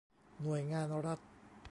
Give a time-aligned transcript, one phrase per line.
[0.41, 1.19] หน่วยงานรัฐ